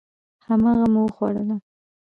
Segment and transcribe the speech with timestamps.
[0.45, 1.41] هماغه مو وخوړه.